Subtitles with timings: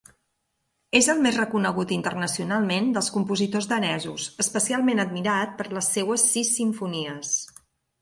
[0.99, 7.41] És el més reconegut internacionalment dels compositors danesos, especialment admirat per les seues sis simfonies.